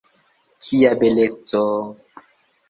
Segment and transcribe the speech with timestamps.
[0.67, 1.61] Kia beleco!